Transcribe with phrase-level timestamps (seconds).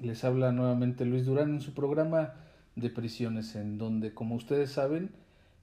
[0.00, 2.34] Les habla nuevamente Luis Durán en su programa
[2.74, 5.10] de prisiones, en donde, como ustedes saben,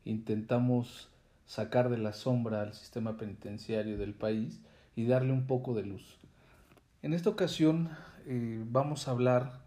[0.06, 1.10] intentamos
[1.46, 4.60] sacar de la sombra al sistema penitenciario del país
[4.96, 6.18] y darle un poco de luz.
[7.04, 7.90] En esta ocasión
[8.26, 9.62] eh, vamos a hablar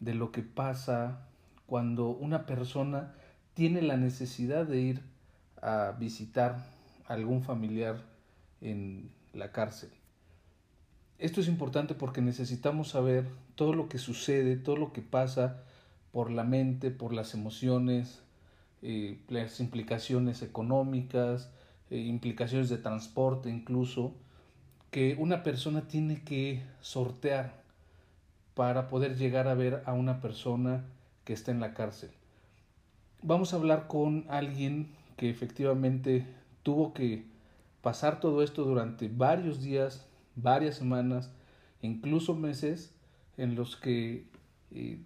[0.00, 1.28] de lo que pasa
[1.66, 3.14] cuando una persona
[3.54, 5.02] tiene la necesidad de ir
[5.62, 6.56] a visitar
[7.06, 8.02] a algún familiar
[8.60, 9.90] en la cárcel.
[11.18, 13.26] Esto es importante porque necesitamos saber
[13.58, 15.64] todo lo que sucede, todo lo que pasa
[16.12, 18.22] por la mente, por las emociones,
[18.82, 21.50] eh, las implicaciones económicas,
[21.90, 24.14] eh, implicaciones de transporte incluso,
[24.92, 27.60] que una persona tiene que sortear
[28.54, 30.84] para poder llegar a ver a una persona
[31.24, 32.10] que está en la cárcel.
[33.22, 36.24] Vamos a hablar con alguien que efectivamente
[36.62, 37.24] tuvo que
[37.82, 40.06] pasar todo esto durante varios días,
[40.36, 41.32] varias semanas,
[41.82, 42.94] incluso meses,
[43.38, 44.26] en los que
[44.72, 45.00] eh,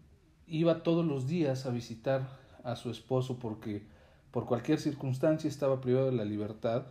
[0.48, 2.28] iba todos los días a visitar
[2.64, 3.82] a su esposo porque
[4.32, 6.86] por cualquier circunstancia estaba privado de la libertad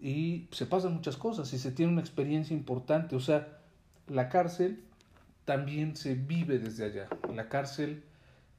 [0.00, 3.58] y se pasan muchas cosas y se tiene una experiencia importante, o sea,
[4.06, 4.84] la cárcel
[5.44, 8.04] también se vive desde allá, la cárcel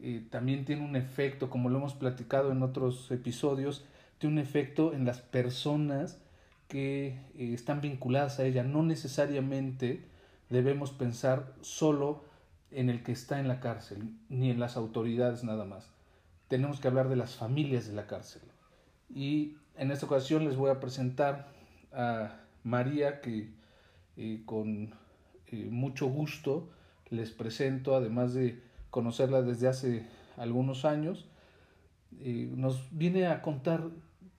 [0.02, 3.86] eh, también tiene un efecto, como lo hemos platicado en otros episodios,
[4.18, 6.20] tiene un efecto en las personas
[6.68, 8.64] que eh, están vinculadas a ella.
[8.64, 10.06] No necesariamente
[10.50, 12.24] debemos pensar solo
[12.72, 15.90] en el que está en la cárcel, ni en las autoridades nada más.
[16.48, 18.42] Tenemos que hablar de las familias de la cárcel.
[19.10, 21.48] Y en esta ocasión les voy a presentar
[21.92, 23.52] a María, que
[24.18, 24.94] eh, con
[25.70, 26.70] mucho gusto
[27.10, 28.62] les presento, además de
[28.92, 30.08] conocerla desde hace
[30.38, 31.28] algunos años,
[32.12, 33.90] nos viene a contar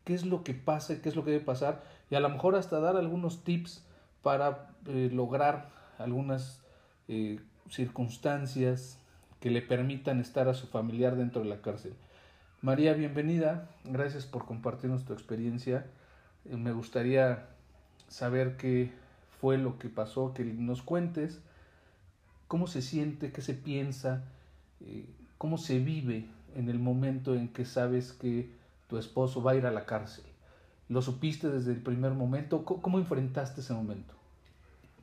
[0.04, 2.56] qué es lo que pasa qué es lo que debe pasar y a lo mejor
[2.56, 3.84] hasta dar algunos tips
[4.22, 5.70] para eh, lograr
[6.00, 6.62] algunas
[7.08, 8.98] eh, circunstancias
[9.40, 11.94] que le permitan estar a su familiar dentro de la cárcel.
[12.62, 15.86] María, bienvenida, gracias por compartirnos tu experiencia.
[16.44, 17.46] Eh, me gustaría
[18.08, 18.92] saber qué
[19.40, 21.40] fue lo que pasó, que nos cuentes
[22.48, 24.24] cómo se siente, qué se piensa,
[24.80, 25.06] eh,
[25.38, 28.50] cómo se vive en el momento en que sabes que
[28.88, 30.24] tu esposo va a ir a la cárcel.
[30.88, 32.64] ¿Lo supiste desde el primer momento?
[32.64, 34.14] ¿Cómo, enfrentaste ese momento?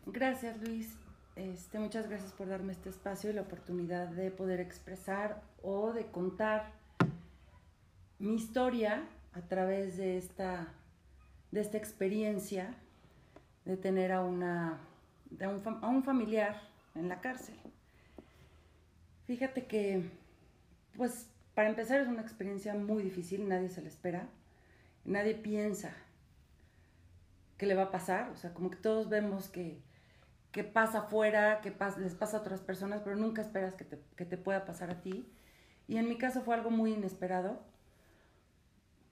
[0.10, 0.96] Gracias, Luis.
[1.36, 6.06] Este, muchas gracias por darme este espacio y la oportunidad de poder expresar o de
[6.06, 6.72] contar
[8.18, 9.04] mi historia
[9.34, 10.70] a través de esta,
[11.52, 12.74] de esta experiencia
[13.66, 14.80] de tener a, una,
[15.42, 16.62] a un familiar
[16.96, 17.58] en la cárcel.
[19.26, 20.10] Fíjate que,
[20.96, 24.30] pues, para empezar es una experiencia muy difícil, nadie se la espera,
[25.04, 25.92] nadie piensa
[27.58, 29.86] qué le va a pasar, o sea, como que todos vemos que,
[30.64, 34.38] pasa afuera, que les pasa a otras personas, pero nunca esperas que te, que te
[34.38, 35.32] pueda pasar a ti.
[35.88, 37.62] Y en mi caso fue algo muy inesperado.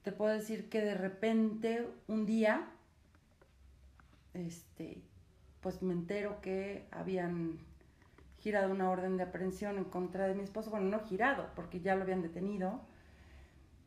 [0.02, 2.68] Te puedo decir que de repente, un día,
[4.34, 5.02] este,
[5.60, 7.58] pues me entero que habían
[8.38, 10.70] girado una orden de aprehensión en contra de mi esposo.
[10.70, 12.80] Bueno, no girado, porque ya lo habían detenido.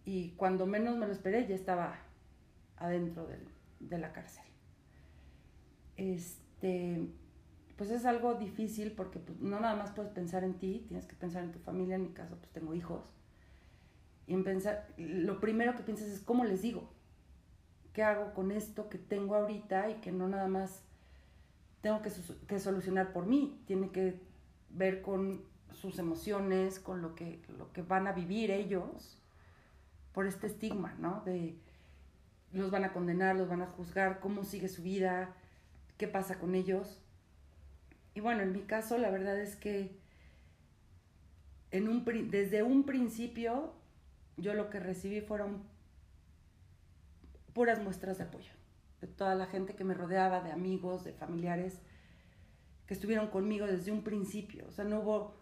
[0.03, 1.96] Y cuando menos me lo esperé, ya estaba
[2.78, 3.28] adentro
[3.80, 4.44] de la cárcel.
[6.00, 7.08] Este,
[7.79, 11.16] pues es algo difícil porque pues, no nada más puedes pensar en ti, tienes que
[11.16, 11.95] pensar en tu familia.
[11.95, 13.06] En mi caso, pues tengo hijos.
[14.28, 16.89] Y en pensar, lo primero que piensas es, ¿cómo les digo?
[17.94, 20.84] ¿Qué hago con esto que tengo ahorita y que no nada más
[21.79, 22.12] tengo que,
[22.50, 23.63] que solucionar por mí?
[23.66, 24.19] Tiene que
[24.72, 25.41] ver con
[25.72, 29.21] sus emociones, con lo que, lo que van a vivir ellos
[30.12, 31.21] por este estigma, ¿no?
[31.24, 31.56] De
[32.51, 35.33] los van a condenar, los van a juzgar, cómo sigue su vida,
[35.98, 37.00] qué pasa con ellos.
[38.13, 39.97] Y bueno, en mi caso la verdad es que
[41.71, 43.73] desde un principio
[44.38, 45.63] yo lo que recibí fueron
[47.53, 48.51] puras muestras de apoyo
[49.01, 51.79] de toda la gente que me rodeaba, de amigos, de familiares
[52.85, 54.65] que estuvieron conmigo desde un principio.
[54.67, 55.35] O sea, no hubo,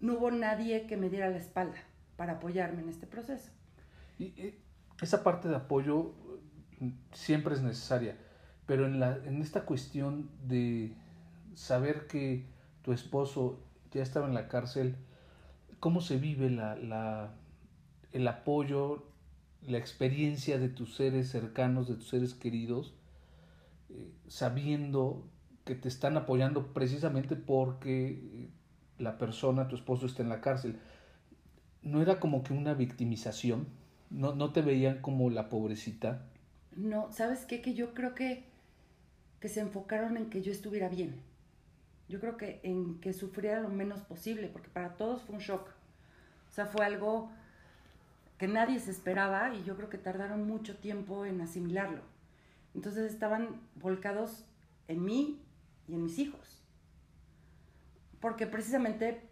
[0.00, 1.78] no hubo nadie que me diera la espalda
[2.16, 3.50] para apoyarme en este proceso.
[4.18, 4.54] Y
[5.00, 6.12] esa parte de apoyo
[6.80, 8.16] mm, siempre es necesaria,
[8.66, 10.96] pero en, la, en esta cuestión de
[11.54, 12.44] saber que
[12.82, 13.58] tu esposo
[13.92, 14.96] ya estaba en la cárcel,
[15.80, 17.34] ¿cómo se vive la, la,
[18.12, 19.04] el apoyo,
[19.62, 22.94] la experiencia de tus seres cercanos, de tus seres queridos,
[23.90, 25.26] eh, sabiendo
[25.64, 28.48] que te están apoyando precisamente porque eh,
[28.98, 30.78] la persona, tu esposo, está en la cárcel?
[31.82, 33.66] ¿No era como que una victimización?
[34.10, 36.26] ¿No, no te veían como la pobrecita?
[36.76, 37.60] No, ¿sabes qué?
[37.60, 38.44] Que yo creo que,
[39.40, 41.20] que se enfocaron en que yo estuviera bien.
[42.08, 45.68] Yo creo que en que sufriera lo menos posible, porque para todos fue un shock.
[46.48, 47.30] O sea, fue algo
[48.38, 52.02] que nadie se esperaba y yo creo que tardaron mucho tiempo en asimilarlo.
[52.74, 54.44] Entonces estaban volcados
[54.88, 55.42] en mí
[55.88, 56.62] y en mis hijos.
[58.20, 59.22] Porque precisamente,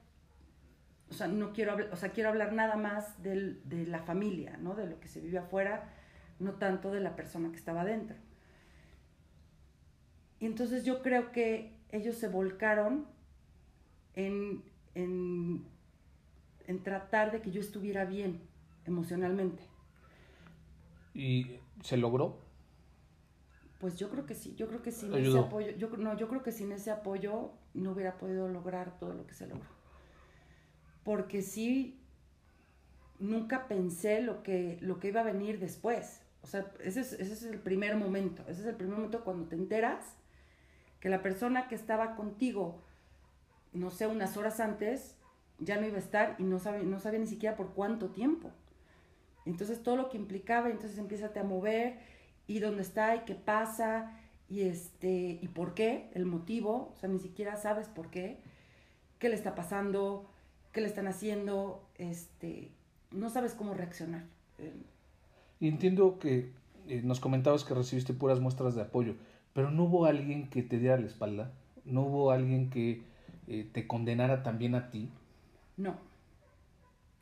[1.10, 4.74] o sea, no quiero o sea, quiero hablar nada más del, de la familia, ¿no?
[4.74, 5.90] De lo que se vive afuera,
[6.38, 8.16] no tanto de la persona que estaba dentro.
[10.40, 13.06] Y entonces yo creo que ellos se volcaron
[14.15, 15.65] en, en,
[16.67, 18.41] en tratar de que yo estuviera bien
[18.87, 19.62] emocionalmente.
[21.15, 22.41] ¿Y se logró?
[23.79, 26.43] Pues yo creo que sí, yo creo que sin ese apoyo, yo, no, yo creo
[26.43, 29.69] que sin ese apoyo no hubiera podido lograr todo lo que se logró.
[31.05, 32.00] Porque sí,
[33.19, 36.23] nunca pensé lo que, lo que iba a venir después.
[36.43, 39.49] O sea, ese es, ese es el primer momento, ese es el primer momento cuando
[39.49, 40.17] te enteras
[41.02, 42.81] que la persona que estaba contigo,
[43.72, 45.16] no sé, unas horas antes,
[45.58, 48.52] ya no iba a estar y no sabe, no sabía ni siquiera por cuánto tiempo.
[49.44, 51.99] Entonces todo lo que implicaba, entonces empieza a mover
[52.46, 54.16] y dónde está y qué pasa
[54.49, 58.38] y este y por qué, el motivo, o sea, ni siquiera sabes por qué,
[59.19, 60.31] qué le está pasando,
[60.70, 62.70] qué le están haciendo, este,
[63.10, 64.22] no sabes cómo reaccionar.
[65.58, 66.52] Y entiendo que
[66.87, 69.16] eh, nos comentabas que recibiste puras muestras de apoyo,
[69.52, 71.52] pero no hubo alguien que te diera la espalda,
[71.84, 73.02] no hubo alguien que
[73.49, 75.10] eh, te condenara también a ti.
[75.76, 75.96] No.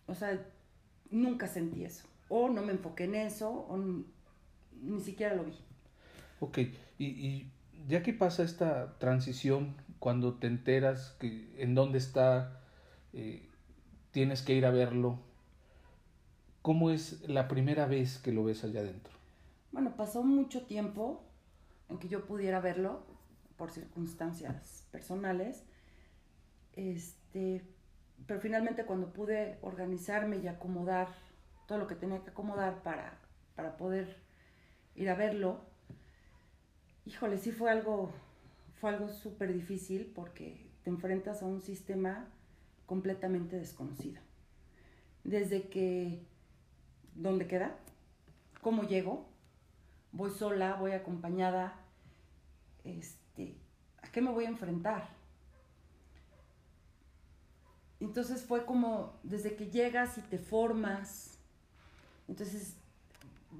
[0.06, 0.40] O sea,
[1.10, 2.06] nunca sentí eso.
[2.28, 3.78] O no me enfoqué en eso, o
[4.82, 5.54] ni siquiera lo vi.
[6.40, 6.58] Ok,
[6.98, 7.50] y, y
[7.88, 12.60] ya que pasa esta transición, cuando te enteras que en dónde está,
[13.12, 13.48] eh,
[14.10, 15.18] tienes que ir a verlo,
[16.62, 19.12] ¿cómo es la primera vez que lo ves allá adentro?
[19.72, 21.22] Bueno, pasó mucho tiempo
[21.90, 23.04] en que yo pudiera verlo
[23.56, 25.64] por circunstancias personales.
[26.74, 27.62] Este,
[28.26, 31.08] pero finalmente cuando pude organizarme y acomodar
[31.66, 33.18] todo lo que tenía que acomodar para,
[33.54, 34.16] para poder
[34.94, 35.60] ir a verlo.
[37.06, 38.10] Híjole, sí fue algo,
[38.80, 42.28] fue algo súper difícil porque te enfrentas a un sistema
[42.86, 44.20] completamente desconocido.
[45.22, 46.24] Desde que,
[47.14, 47.76] ¿dónde queda?
[48.62, 49.29] ¿Cómo llego?
[50.12, 50.76] ¿Voy sola?
[50.76, 51.74] ¿Voy acompañada?
[52.84, 53.56] Este,
[54.02, 55.08] ¿A qué me voy a enfrentar?
[58.00, 61.38] Entonces fue como desde que llegas y te formas,
[62.28, 62.76] entonces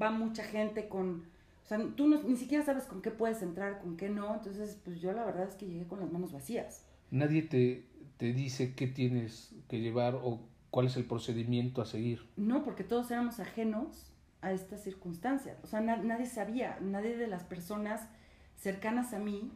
[0.01, 1.25] va mucha gente con,
[1.65, 5.01] o sea, tú ni siquiera sabes con qué puedes entrar, con qué no, entonces pues
[5.01, 6.87] yo la verdad es que llegué con las manos vacías.
[7.11, 7.85] Nadie te,
[8.17, 12.27] te dice qué tienes que llevar o cuál es el procedimiento a seguir.
[12.37, 14.10] No, porque todos éramos ajenos
[14.43, 18.09] a estas circunstancias, o sea, nadie sabía, nadie de las personas
[18.57, 19.53] cercanas a mí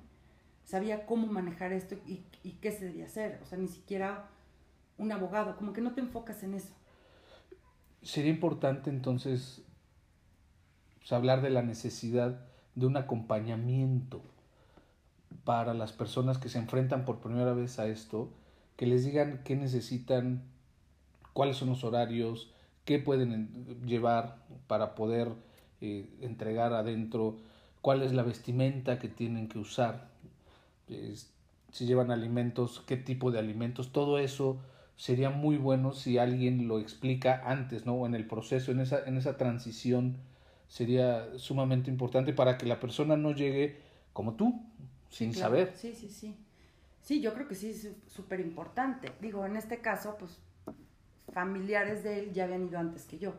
[0.65, 2.25] sabía cómo manejar esto y,
[2.61, 4.29] qué se debía hacer, o sea, ni siquiera
[4.99, 6.73] un abogado, como que no te enfocas en eso.
[8.03, 9.63] Sería importante entonces
[10.99, 14.23] pues, hablar de la necesidad de un acompañamiento
[15.45, 18.31] para las personas que se enfrentan por primera vez a esto,
[18.77, 20.43] que les digan qué necesitan,
[21.33, 22.54] cuáles son los horarios,
[22.85, 24.37] qué pueden llevar
[24.67, 25.29] para poder
[25.81, 27.37] eh, entregar adentro,
[27.81, 30.09] cuál es la vestimenta que tienen que usar,
[30.87, 34.59] si llevan alimentos, qué tipo de alimentos, todo eso
[34.97, 38.07] sería muy bueno si alguien lo explica antes, ¿no?
[38.07, 40.17] En el proceso, en esa, en esa transición
[40.69, 43.81] sería sumamente importante para que la persona no llegue
[44.13, 44.63] como tú,
[45.11, 45.73] sin saber.
[45.77, 46.37] Sí, sí, sí.
[47.03, 49.13] Sí, yo creo que sí es súper importante.
[49.21, 50.39] Digo, en este caso, pues
[51.33, 53.35] familiares de él ya habían ido antes que yo.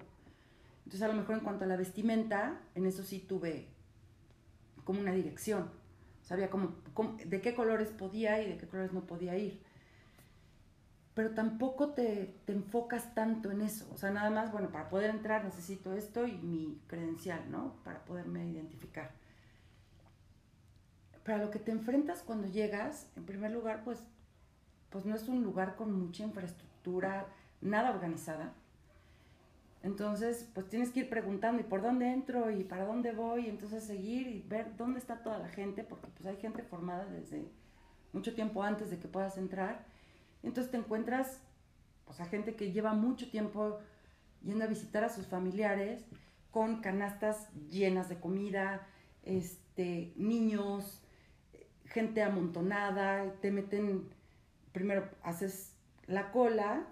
[0.86, 3.68] Entonces, a lo mejor en cuanto a la vestimenta, en eso sí tuve
[4.84, 5.70] como una dirección.
[6.22, 6.76] Sabía cómo,
[7.26, 9.62] de qué colores podía y de qué colores no podía ir.
[11.14, 13.88] Pero tampoco te, te enfocas tanto en eso.
[13.94, 17.76] O sea, nada más, bueno, para poder entrar necesito esto y mi credencial, ¿no?
[17.84, 19.12] Para poderme identificar.
[21.24, 24.00] Pero a lo que te enfrentas cuando llegas, en primer lugar, pues,
[24.92, 27.28] pues no es un lugar con mucha infraestructura,
[27.62, 28.54] nada organizada.
[29.84, 32.50] Entonces, pues tienes que ir preguntando, ¿y por dónde entro?
[32.50, 33.46] ¿Y para dónde voy?
[33.46, 37.06] Y entonces seguir y ver dónde está toda la gente, porque pues hay gente formada
[37.06, 37.46] desde
[38.12, 39.86] mucho tiempo antes de que puedas entrar.
[40.42, 41.40] Entonces te encuentras
[42.06, 43.80] pues, a gente que lleva mucho tiempo
[44.42, 46.04] yendo a visitar a sus familiares
[46.50, 48.88] con canastas llenas de comida,
[49.24, 51.04] este, niños,
[51.86, 54.10] gente amontonada, te meten,
[54.72, 55.76] primero haces
[56.08, 56.88] la cola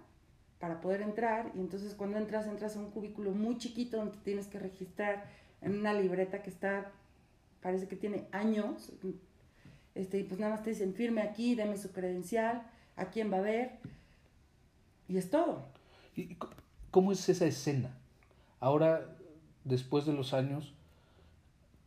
[0.64, 4.48] para poder entrar y entonces cuando entras entras a un cubículo muy chiquito donde tienes
[4.48, 5.26] que registrar
[5.60, 6.90] en una libreta que está,
[7.62, 8.94] parece que tiene años,
[9.94, 12.66] este, y pues nada más te dicen firme aquí, deme su credencial,
[12.96, 13.72] a quién va a ver,
[15.10, 15.66] y es todo.
[16.16, 16.38] ¿Y
[16.92, 17.98] cómo es esa escena?
[18.62, 19.18] Ahora,
[19.66, 20.74] después de los años,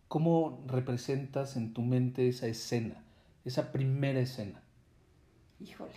[0.06, 3.02] ¿cómo representas en tu mente esa escena,
[3.46, 4.60] esa primera escena?
[5.60, 5.96] Híjole,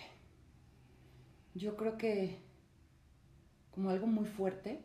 [1.54, 2.48] yo creo que
[3.70, 4.84] como algo muy fuerte,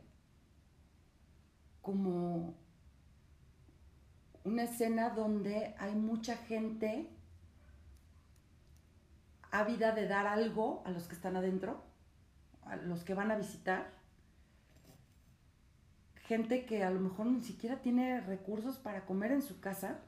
[1.82, 2.54] como
[4.44, 7.08] una escena donde hay mucha gente
[9.50, 11.82] ávida de dar algo a los que están adentro,
[12.64, 13.90] a los que van a visitar.
[16.26, 20.00] Gente que a lo mejor ni siquiera tiene recursos para comer en su casa,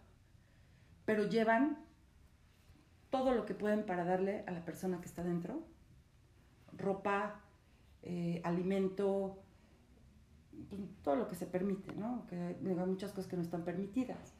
[1.04, 1.78] pero llevan
[3.10, 5.62] todo lo que pueden para darle a la persona que está dentro.
[6.76, 7.40] Ropa,
[8.02, 9.38] eh, alimento,
[10.68, 12.26] pues, todo lo que se permite, ¿no?
[12.26, 14.32] Que hay muchas cosas que no están permitidas.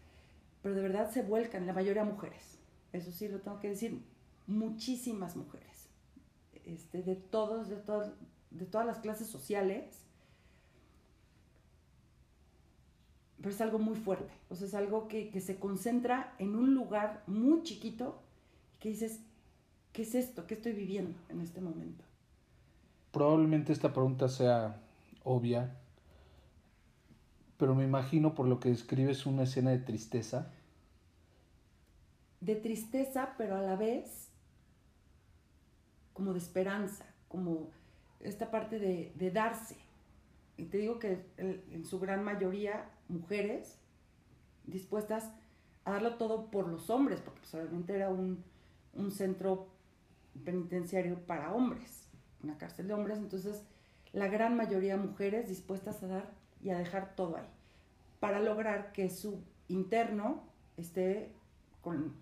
[0.62, 2.58] Pero de verdad se vuelcan, la mayoría mujeres.
[2.92, 4.02] Eso sí, lo tengo que decir,
[4.46, 5.88] muchísimas mujeres.
[6.64, 8.12] Este, de todos, de todas,
[8.50, 10.04] de todas las clases sociales.
[13.38, 14.32] Pero es algo muy fuerte.
[14.48, 18.20] O sea, es algo que, que se concentra en un lugar muy chiquito
[18.80, 19.20] que dices,
[19.92, 20.46] ¿qué es esto?
[20.46, 22.07] ¿Qué estoy viviendo en este momento?
[23.12, 24.80] Probablemente esta pregunta sea
[25.24, 25.74] obvia,
[27.56, 30.52] pero me imagino por lo que describes una escena de tristeza.
[32.40, 34.28] De tristeza, pero a la vez
[36.12, 37.70] como de esperanza, como
[38.20, 39.76] esta parte de, de darse.
[40.56, 43.78] Y te digo que en su gran mayoría mujeres
[44.66, 45.30] dispuestas
[45.84, 48.44] a darlo todo por los hombres, porque pues, era un,
[48.94, 49.68] un centro
[50.44, 52.07] penitenciario para hombres,
[52.42, 53.64] una cárcel de hombres, entonces
[54.12, 56.30] la gran mayoría mujeres dispuestas a dar
[56.62, 57.48] y a dejar todo ahí
[58.20, 60.42] para lograr que su interno
[60.76, 61.32] esté
[61.82, 62.14] con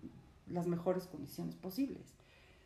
[0.47, 2.13] las mejores condiciones posibles.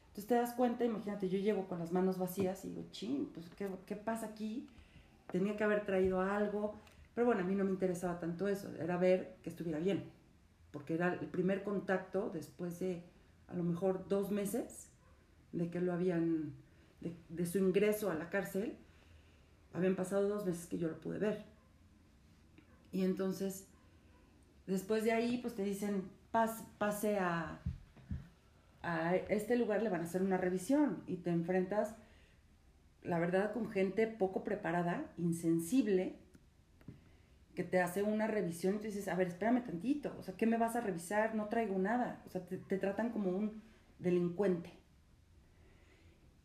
[0.08, 3.50] Entonces te das cuenta, imagínate, yo llego con las manos vacías y digo, ching, pues
[3.56, 4.68] ¿qué, ¿qué, pasa aquí?
[5.32, 6.76] Tenía que haber traído algo,
[7.16, 10.04] pero bueno, a mí no me interesaba tanto eso, era ver que estuviera bien,
[10.72, 13.04] porque era el primer contacto después de
[13.48, 14.90] a lo mejor dos meses
[15.54, 16.54] de que lo habían,
[17.02, 18.78] de, su ingreso a la cárcel,
[19.74, 21.44] habían pasado dos meses que yo lo pude ver.
[22.92, 23.68] Y entonces,
[24.68, 26.04] después de ahí, pues te dicen,
[26.78, 27.60] pase a,
[28.84, 31.96] a este lugar, le van a hacer una revisión y te enfrentas,
[33.04, 36.16] la verdad, con gente poco preparada, insensible,
[37.56, 40.46] que te hace una revisión y tú dices, a ver, espérame tantito, o sea, ¿qué
[40.46, 41.36] me vas a revisar?
[41.36, 43.62] No traigo nada, o sea, te, tratan como un
[44.00, 44.72] delincuente.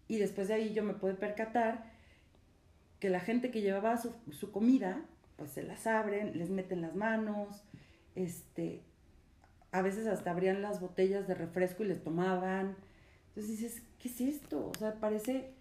[0.08, 1.90] Y después de ahí yo me puedo percatar
[3.00, 5.04] que la gente que llevaba su, su comida
[5.36, 7.62] pues se las abren, les meten las manos,
[8.14, 8.82] este,
[9.70, 12.76] a veces hasta abrían las botellas de refresco y les tomaban.
[13.28, 14.68] Entonces dices, ¿qué es esto?
[14.68, 15.52] O sea, parece,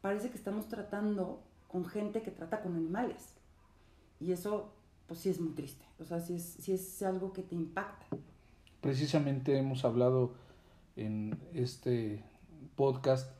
[0.00, 3.34] parece que estamos tratando con gente que trata con animales.
[4.18, 4.72] Y eso,
[5.06, 5.84] pues sí es muy triste.
[5.98, 8.06] O sea, sí es, sí es algo que te impacta.
[8.80, 10.34] Precisamente hemos hablado
[10.96, 12.24] en este
[12.76, 13.30] podcast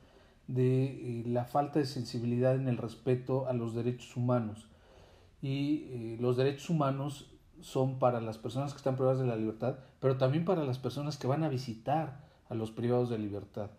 [0.48, 0.84] de
[1.20, 4.68] eh, la falta de sensibilidad en el respeto a los derechos humanos
[5.42, 7.28] y eh, los derechos humanos
[7.60, 11.16] son para las personas que están privadas de la libertad, pero también para las personas
[11.16, 13.70] que van a visitar a los privados de libertad.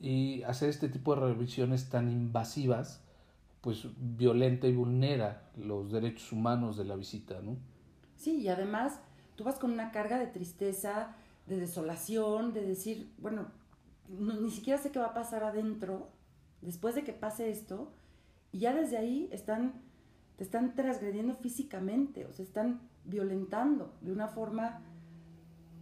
[0.00, 3.02] Y hacer este tipo de revisiones tan invasivas,
[3.60, 7.56] pues violenta y vulnera los derechos humanos de la visita, ¿no?
[8.16, 9.00] Sí, y además
[9.36, 11.16] tú vas con una carga de tristeza,
[11.46, 13.46] de desolación, de decir, bueno,
[14.08, 16.08] ni siquiera sé qué va a pasar adentro
[16.62, 17.92] después de que pase esto,
[18.52, 19.86] y ya desde ahí están
[20.38, 24.80] te están transgrediendo físicamente, o se están violentando de una forma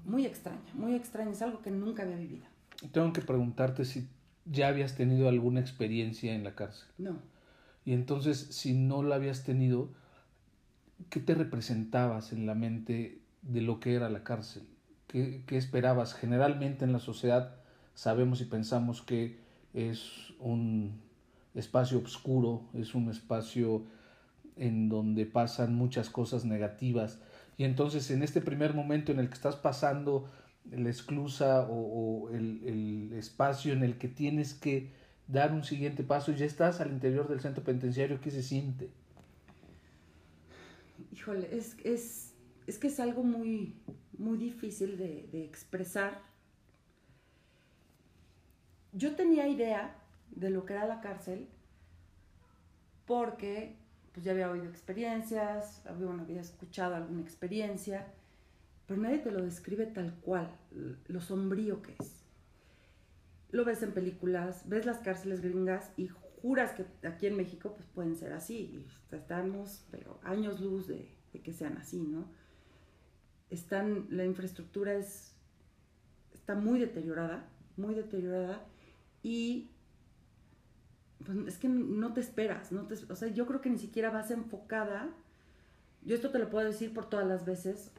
[0.06, 2.46] muy extraña, muy extraña, es algo que nunca había vivido.
[2.90, 4.08] Tengo que preguntarte si
[4.46, 6.88] ya habías tenido alguna experiencia en la cárcel.
[6.96, 7.18] No.
[7.84, 9.90] Y entonces, si no la habías tenido,
[11.10, 14.66] ¿qué te representabas en la mente de lo que era la cárcel?
[15.06, 16.14] ¿Qué, qué esperabas?
[16.14, 17.56] Generalmente en la sociedad
[17.96, 19.38] sabemos y pensamos que
[19.74, 21.00] es un
[21.54, 23.84] espacio oscuro, es un espacio
[24.56, 27.18] en donde pasan muchas cosas negativas.
[27.56, 30.30] Y entonces en este primer momento en el que estás pasando
[30.70, 34.90] la esclusa o, el, el, espacio en el que tienes que
[35.26, 38.90] dar un siguiente paso ya estás al interior del centro penitenciario, ¿qué se siente?
[41.12, 42.34] Híjole, es, es,
[42.66, 43.74] es que es algo muy,
[44.18, 46.35] muy difícil de, de expresar.
[48.96, 49.94] Yo tenía idea
[50.30, 51.48] de lo que era la cárcel
[53.04, 53.76] porque
[54.12, 58.06] pues ya había oído experiencias, había, escuchado alguna experiencia,
[58.86, 60.50] pero nadie te lo describe tal cual,
[61.08, 62.24] lo sombrío que es.
[63.50, 66.08] Lo ves en películas, ves las cárceles gringas y
[66.40, 71.42] juras que aquí en México pues pueden ser así, estamos pero años luz de, de
[71.42, 72.30] que sean así, ¿no?
[73.50, 75.36] Están, la infraestructura es,
[76.32, 78.66] está muy deteriorada, muy deteriorada
[79.26, 79.72] y
[81.24, 84.10] pues es que no te esperas, no te, o sea, yo creo que ni siquiera
[84.10, 85.08] vas enfocada.
[86.02, 87.90] Yo esto te lo puedo decir por todas las veces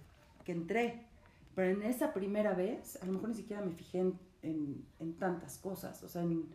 [0.45, 1.05] que entré,
[1.53, 4.05] pero en esa primera vez, a lo mejor ni siquiera me fijé
[4.41, 4.85] en,
[5.19, 6.45] tantas cosas, o sea, en,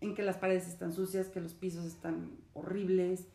[0.00, 3.28] en que las paredes están sucias, que los pisos están horribles,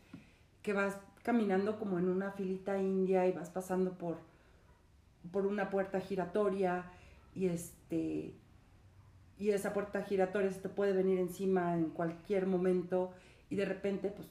[0.63, 4.17] que vas caminando como en una filita india y vas pasando por,
[5.31, 6.91] por una puerta giratoria
[7.35, 8.33] y este
[9.39, 13.11] y esa puerta giratoria se te puede venir encima en cualquier momento
[13.49, 14.27] y de repente pues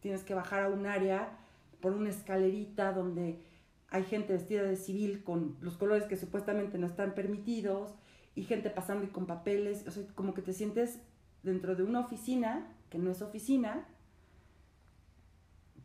[0.00, 1.38] tienes que bajar a un área
[1.80, 3.42] por una escalerita donde
[3.90, 7.94] hay gente vestida de civil con los colores que supuestamente no están permitidos
[8.34, 11.00] y gente pasando y con papeles, o sea, como que te sientes
[11.42, 13.86] dentro de una oficina que no es oficina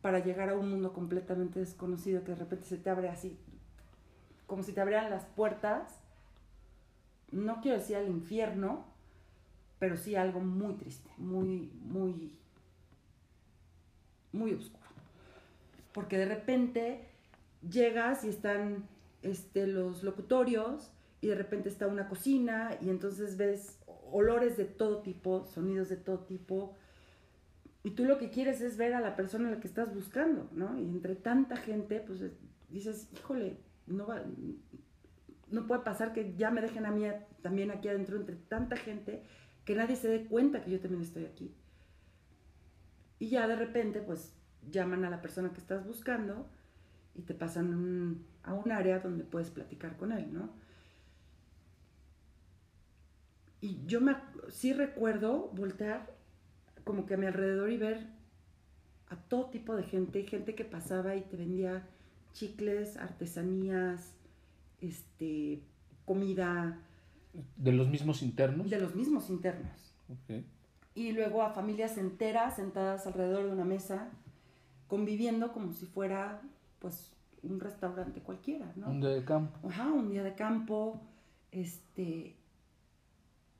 [0.00, 3.38] para llegar a un mundo completamente desconocido que de repente se te abre así,
[4.46, 6.03] como si te abrieran las puertas
[7.34, 8.84] no quiero decir al infierno,
[9.78, 12.38] pero sí algo muy triste, muy, muy,
[14.32, 14.84] muy oscuro.
[15.92, 17.08] Porque de repente
[17.68, 18.88] llegas y están
[19.22, 23.78] este, los locutorios y de repente está una cocina y entonces ves
[24.12, 26.76] olores de todo tipo, sonidos de todo tipo.
[27.82, 30.48] Y tú lo que quieres es ver a la persona a la que estás buscando,
[30.52, 30.78] ¿no?
[30.78, 32.20] Y entre tanta gente, pues
[32.70, 34.22] dices, híjole, no va,
[35.54, 37.04] no puede pasar que ya me dejen a mí
[37.42, 39.22] también aquí adentro entre tanta gente
[39.64, 41.54] que nadie se dé cuenta que yo también estoy aquí.
[43.18, 44.34] Y ya de repente, pues
[44.70, 46.48] llaman a la persona que estás buscando
[47.14, 50.50] y te pasan a un área donde puedes platicar con él, ¿no?
[53.60, 54.16] Y yo me,
[54.48, 56.14] sí recuerdo voltear
[56.84, 58.08] como que a mi alrededor y ver
[59.08, 61.86] a todo tipo de gente, gente que pasaba y te vendía
[62.32, 64.12] chicles, artesanías,
[64.80, 65.62] este,
[66.04, 66.80] comida.
[67.56, 68.70] ¿De los mismos internos?
[68.70, 69.94] De los mismos internos.
[70.94, 74.10] Y luego a familias enteras sentadas alrededor de una mesa,
[74.86, 76.40] conviviendo como si fuera,
[76.78, 78.88] pues, un restaurante cualquiera, ¿no?
[78.90, 79.68] Un día de campo.
[79.68, 81.00] Ajá, un día de campo.
[81.50, 82.36] Este,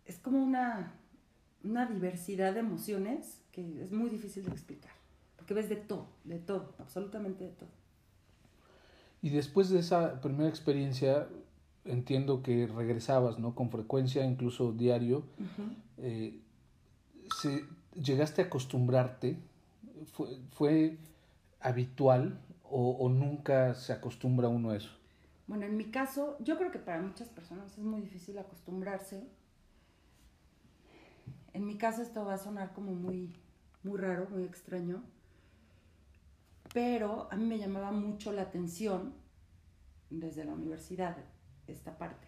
[0.05, 0.95] es como una,
[1.63, 4.93] una diversidad de emociones que es muy difícil de explicar.
[5.37, 7.71] Porque ves de todo, de todo, absolutamente de todo.
[9.25, 11.27] Y después de esa primera experiencia,
[11.87, 13.55] entiendo que regresabas, ¿no?
[13.55, 15.25] Con frecuencia, incluso diario.
[15.97, 16.43] Eh,
[17.95, 19.39] ¿Llegaste a acostumbrarte?
[20.51, 20.99] ¿Fue,
[21.59, 24.91] habitual o, nunca se acostumbra uno a eso?
[25.47, 29.27] Bueno, en mi caso, yo creo que para muchas personas es muy difícil acostumbrarse.
[31.55, 33.33] En mi caso esto va a sonar como muy,
[33.85, 35.03] muy raro, muy extraño
[36.75, 39.15] pero a mí me llamaba mucho la atención
[40.11, 41.17] desde la universidad
[41.69, 42.27] esta parte.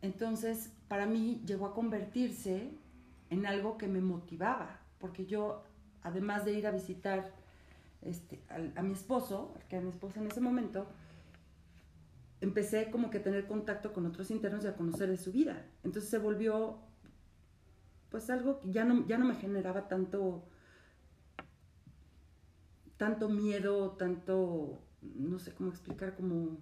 [0.00, 2.70] Entonces, para mí llegó a convertirse
[3.28, 5.62] en algo que me motivaba, porque yo,
[6.02, 7.34] además de ir a visitar
[8.00, 10.86] este, a, mi esposo, que era mi esposo en ese momento,
[12.40, 15.66] empecé como que a tener contacto con otros internos y a conocer de su vida.
[15.84, 16.78] Entonces se volvió
[18.08, 20.48] pues algo que ya no, ya no me generaba tanto
[22.96, 26.56] tanto miedo, tanto, no sé cómo explicar, como...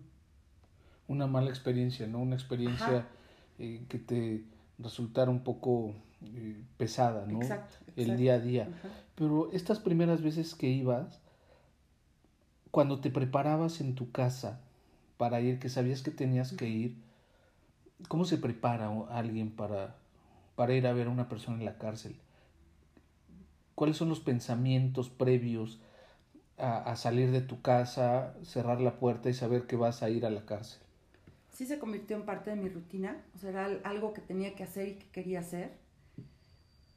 [1.07, 2.20] Una mala experiencia, ¿no?
[2.20, 3.07] Una experiencia
[3.59, 4.44] eh, que te
[4.79, 7.42] resultara un poco eh, pesada, ¿no?
[7.42, 8.68] Exacto, El día a día.
[9.14, 11.20] Pero estas primeras veces que ibas,
[12.70, 14.61] cuando te preparabas en tu casa
[15.18, 16.97] para ir, que sabías que tenías que ir,
[18.09, 19.97] ¿cómo se prepara alguien para,
[20.57, 22.16] para ir a ver a una persona en la cárcel?
[23.75, 25.81] ¿Cuáles son los pensamientos previos
[26.57, 30.31] a, salir de tu casa, cerrar la puerta y saber que vas a ir a
[30.31, 30.81] la cárcel?
[31.53, 34.64] Sí se convirtió en parte de mi rutina, o sea, era algo que tenía que
[34.64, 35.73] hacer y que quería hacer,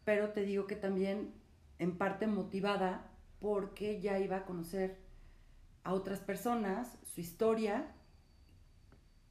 [0.03, 1.33] pero te digo que también
[1.79, 3.07] en parte motivada
[3.39, 4.97] porque ya iba a conocer
[5.83, 7.93] a otras personas, su historia,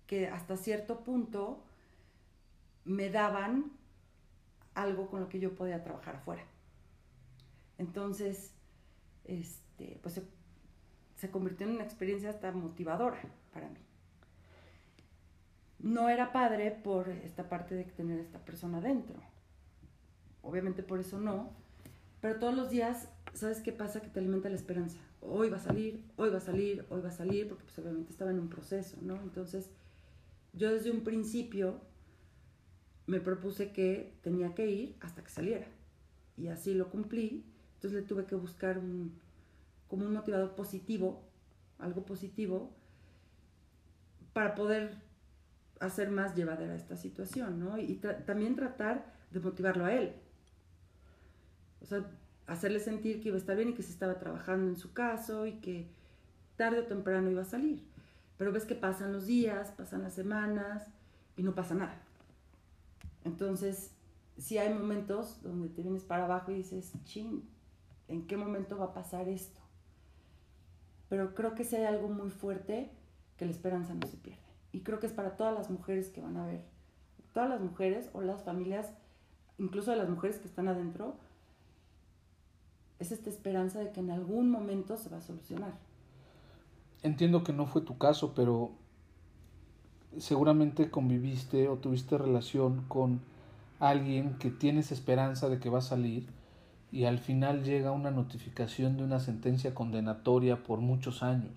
[0.06, 1.62] que hasta cierto punto
[2.84, 3.72] me daban
[4.74, 6.44] algo con lo que yo podía trabajar afuera.
[7.78, 8.52] Entonces,
[9.24, 9.65] este,
[10.02, 10.22] pues se,
[11.16, 13.20] se convirtió en una experiencia hasta motivadora
[13.52, 13.78] para mí.
[15.78, 19.16] No era padre por esta parte de tener a esta persona dentro.
[20.42, 21.50] Obviamente por eso no.
[22.20, 24.00] Pero todos los días, ¿sabes qué pasa?
[24.00, 24.98] Que te alimenta la esperanza.
[25.20, 28.10] Hoy va a salir, hoy va a salir, hoy va a salir, porque pues obviamente
[28.12, 29.16] estaba en un proceso, ¿no?
[29.16, 29.70] Entonces,
[30.52, 31.80] yo desde un principio
[33.06, 35.66] me propuse que tenía que ir hasta que saliera.
[36.36, 37.44] Y así lo cumplí.
[37.74, 39.12] Entonces le tuve que buscar un,
[39.88, 41.22] como un motivador positivo,
[41.78, 42.74] algo positivo,
[44.32, 44.94] para poder
[45.80, 47.78] hacer más llevadera esta situación, ¿no?
[47.78, 47.96] Y
[48.26, 50.14] también tratar de motivarlo a él.
[51.80, 52.04] O sea,
[52.46, 55.46] hacerle sentir que iba a estar bien y que se estaba trabajando en su caso
[55.46, 55.88] y que
[56.56, 57.82] tarde o temprano iba a salir.
[58.38, 60.86] Pero ves que pasan los días, pasan las semanas
[61.36, 62.00] y no pasa nada.
[63.24, 63.92] Entonces,
[64.38, 67.42] sí hay momentos donde te vienes para abajo y dices, ching,
[68.08, 69.60] ¿en qué momento va a pasar esto?
[71.08, 72.90] Pero creo que si hay algo muy fuerte,
[73.36, 74.42] que la esperanza no se pierde.
[74.72, 76.64] Y creo que es para todas las mujeres que van a ver,
[77.32, 78.92] todas las mujeres o las familias,
[79.58, 81.16] incluso de las mujeres que están adentro,
[82.98, 85.74] es esta esperanza de que en algún momento se va a solucionar.
[87.02, 88.72] Entiendo que no fue tu caso, pero
[90.18, 93.20] seguramente conviviste o tuviste relación con
[93.78, 96.26] alguien que tienes esperanza de que va a salir
[96.92, 101.52] y al final llega una notificación de una sentencia condenatoria por muchos años.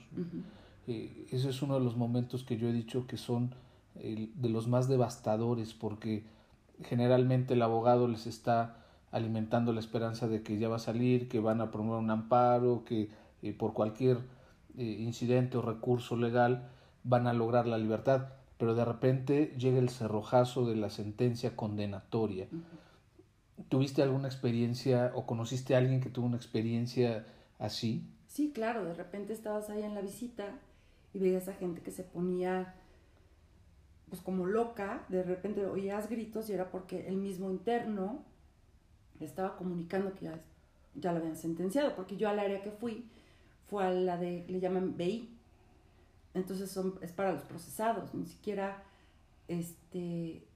[0.88, 3.54] Eh, ese es uno de los momentos que yo he dicho que son
[3.96, 6.24] de los más devastadores porque
[6.84, 8.78] generalmente el abogado les está
[9.12, 12.84] alimentando la esperanza de que ya va a salir, que van a promover un amparo,
[12.86, 13.10] que
[13.42, 14.20] eh, por cualquier
[14.78, 16.70] eh, incidente o recurso legal
[17.04, 22.48] van a lograr la libertad, pero de repente llega el cerrojazo de la sentencia condenatoria.
[23.68, 27.26] ¿Tuviste alguna experiencia o conociste a alguien que tuvo una experiencia
[27.58, 28.08] así?
[28.28, 30.60] Sí, claro, de repente estabas ahí en la visita
[31.14, 32.76] y veías a gente que se ponía
[34.10, 38.24] pues como loca, de repente oías gritos y era porque el mismo interno
[39.20, 40.42] estaba comunicando que ya,
[40.96, 43.10] ya lo habían sentenciado, porque yo al área que fui
[43.68, 45.30] fue a la de, le llaman BI,
[46.34, 48.84] entonces son, es para los procesados, ni siquiera,
[49.48, 50.48] este,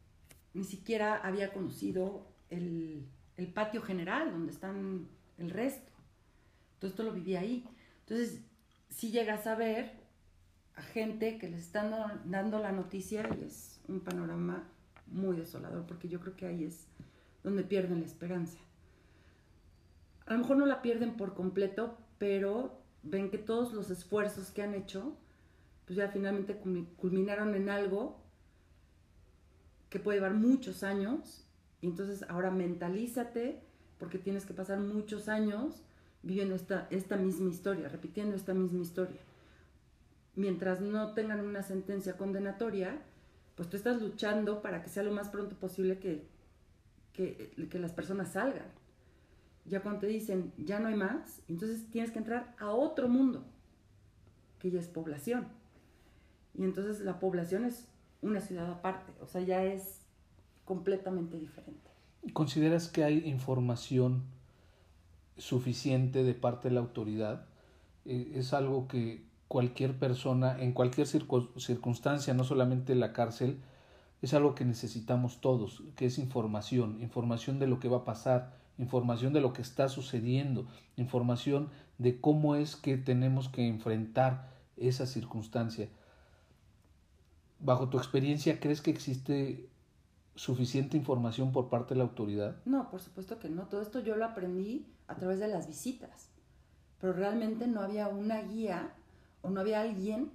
[0.53, 2.25] ni siquiera había conocido
[2.57, 3.07] el,
[3.53, 5.91] patio general donde están el resto.
[6.79, 7.67] Todo esto lo viví ahí.
[8.01, 8.41] Entonces,
[8.89, 10.03] si llegas a ver
[10.75, 11.91] a gente que les están
[12.25, 14.63] dando la noticia es un panorama
[15.07, 16.87] muy desolador, porque yo creo que ahí es
[17.43, 18.57] donde pierden la esperanza.
[20.25, 24.63] A lo mejor no la pierden por completo, pero ven que todos los esfuerzos que
[24.63, 25.15] han hecho,
[25.85, 26.57] pues ya finalmente
[26.97, 28.23] culminaron en algo
[29.89, 31.42] que puede llevar muchos años.
[31.83, 33.61] Y entonces ahora mentalízate,
[33.99, 35.83] porque tienes que pasar muchos años
[36.23, 39.21] viviendo esta, esta misma historia, repitiendo esta misma historia.
[40.35, 43.03] Mientras no tengan una sentencia condenatoria,
[43.53, 46.33] pues tú estás luchando para que sea lo más pronto posible que
[47.13, 48.65] que, las personas salgan.
[49.65, 53.45] Ya cuando te dicen, ya no hay más, entonces tienes que entrar a otro mundo,
[54.59, 55.47] que ya es población.
[56.53, 57.87] Y entonces la población es
[58.21, 60.02] una ciudad aparte, o sea, ya es
[60.65, 61.89] completamente diferente.
[62.33, 64.23] ¿Consideras que hay información
[65.37, 67.45] suficiente de parte de la autoridad?
[68.05, 73.59] Eh, es algo que cualquier persona, en cualquier circunstancia, no solamente en la cárcel,
[74.21, 78.57] es algo que necesitamos todos, que es información, información de lo que va a pasar,
[78.77, 85.05] información de lo que está sucediendo, información de cómo es que tenemos que enfrentar esa
[85.05, 85.89] circunstancia.
[87.59, 89.69] Bajo tu experiencia, ¿crees que existe
[90.35, 92.55] suficiente información por parte de la autoridad?
[92.65, 93.63] No, por supuesto que no.
[93.67, 96.29] Todo esto yo lo aprendí a través de las visitas,
[96.99, 98.93] pero realmente no había una guía
[99.41, 100.31] o no había alguien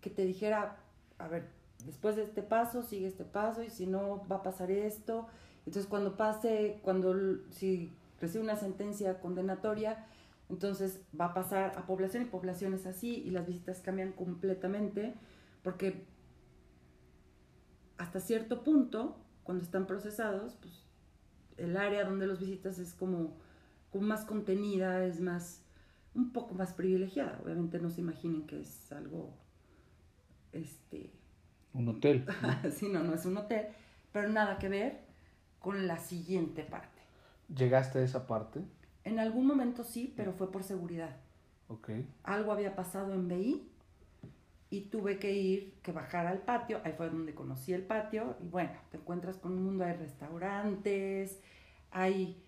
[0.00, 0.76] que te dijera,
[1.18, 1.48] a ver,
[1.84, 5.26] después de este paso sigue este paso y si no va a pasar esto.
[5.66, 7.14] Entonces cuando pase, cuando
[7.50, 10.06] si recibe una sentencia condenatoria,
[10.48, 15.14] entonces va a pasar a población y población es así y las visitas cambian completamente
[15.62, 16.06] porque
[17.98, 20.84] hasta cierto punto, cuando están procesados, pues
[21.56, 23.36] el área donde los visitas es como,
[23.90, 25.62] como más contenida, es más,
[26.14, 27.40] un poco más privilegiada.
[27.44, 29.34] Obviamente no se imaginen que es algo,
[30.52, 31.10] este,
[31.72, 32.26] un hotel.
[32.74, 33.68] sí, no, no es un hotel,
[34.12, 35.00] pero nada que ver
[35.58, 37.00] con la siguiente parte.
[37.54, 38.60] ¿Llegaste a esa parte?
[39.04, 41.16] En algún momento sí, pero fue por seguridad.
[41.68, 41.90] Ok.
[42.24, 43.68] Algo había pasado en BI
[44.68, 48.48] y tuve que ir, que bajar al patio, ahí fue donde conocí el patio, y
[48.48, 51.40] bueno, te encuentras con un mundo, hay restaurantes,
[51.90, 52.42] hay...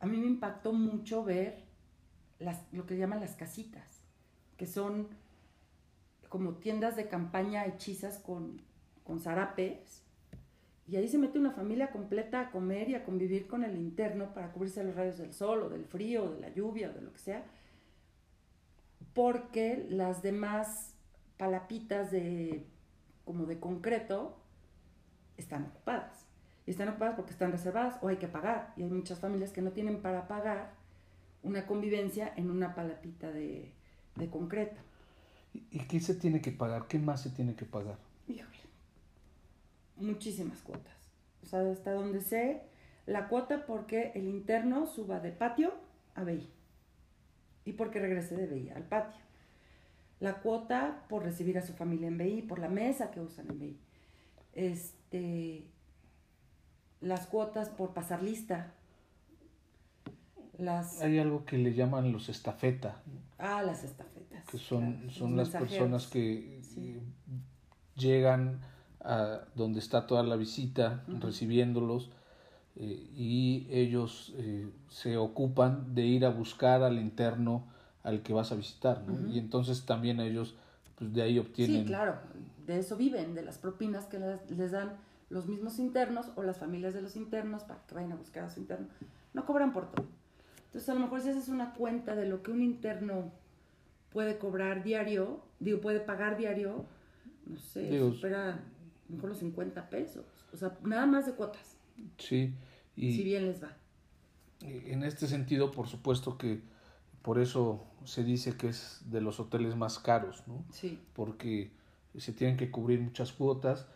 [0.00, 1.64] A mí me impactó mucho ver
[2.38, 4.02] las, lo que llaman las casitas,
[4.56, 5.08] que son
[6.28, 8.60] como tiendas de campaña hechizas con,
[9.02, 10.02] con zarapes,
[10.86, 14.34] y ahí se mete una familia completa a comer y a convivir con el interno
[14.34, 17.00] para cubrirse los rayos del sol o del frío o de la lluvia o de
[17.00, 17.44] lo que sea,
[19.14, 20.93] porque las demás
[21.36, 22.66] palapitas de
[23.24, 24.36] como de concreto
[25.36, 26.26] están ocupadas.
[26.66, 28.72] Y están ocupadas porque están reservadas o hay que pagar.
[28.76, 30.72] Y hay muchas familias que no tienen para pagar
[31.42, 33.72] una convivencia en una palapita de,
[34.16, 34.80] de concreto.
[35.52, 36.86] ¿Y qué se tiene que pagar?
[36.88, 37.98] ¿Qué más se tiene que pagar?
[38.26, 38.58] Híjole,
[39.96, 40.94] muchísimas cuotas.
[41.42, 42.62] O sea, hasta donde sé,
[43.06, 45.74] la cuota porque el interno suba de patio
[46.14, 46.48] a BI.
[47.66, 49.23] Y porque regrese de BI al patio.
[50.20, 53.58] La cuota por recibir a su familia en BI, por la mesa que usan en
[53.58, 53.80] BI.
[54.52, 55.64] Este,
[57.00, 58.72] las cuotas por pasar lista.
[60.58, 61.02] Las...
[61.02, 63.02] Hay algo que le llaman los estafeta.
[63.38, 64.44] Ah, las estafetas.
[64.46, 66.62] Que son, son las personas que
[67.96, 68.60] llegan
[69.00, 72.10] a donde está toda la visita, recibiéndolos,
[72.76, 77.68] eh, y ellos eh, se ocupan de ir a buscar al interno
[78.04, 79.34] al que vas a visitar, ¿no?
[79.34, 80.54] Y entonces también ellos,
[80.96, 81.82] pues de ahí obtienen...
[81.82, 82.18] Sí, claro,
[82.66, 84.96] de eso viven, de las propinas que les, dan
[85.30, 88.50] los mismos internos o las familias de los internos para que vayan a buscar a
[88.50, 88.88] su interno.
[89.32, 90.06] No cobran por todo.
[90.66, 93.32] Entonces, a lo mejor si haces una cuenta de lo que un interno
[94.10, 96.84] puede cobrar diario, digo, puede pagar diario,
[97.46, 98.60] no sé, supera
[99.08, 100.26] mejor los 50 pesos.
[100.52, 101.78] O sea, nada más de cuotas.
[102.18, 102.54] Sí.
[102.96, 103.72] Y si bien les va.
[104.60, 106.62] En este sentido, por supuesto que
[107.24, 110.62] por eso se dice que es de los hoteles más caros, ¿no?
[110.70, 111.00] Sí.
[111.14, 111.70] Porque
[112.18, 113.86] se tienen que cubrir muchas cuotas